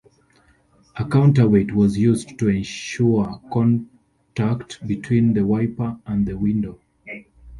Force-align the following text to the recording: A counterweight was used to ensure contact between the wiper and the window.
A 0.95 1.05
counterweight 1.07 1.75
was 1.75 1.95
used 1.95 2.39
to 2.39 2.49
ensure 2.49 3.39
contact 3.53 4.83
between 4.87 5.33
the 5.35 5.45
wiper 5.45 5.95
and 6.07 6.25
the 6.25 6.35
window. 6.35 6.79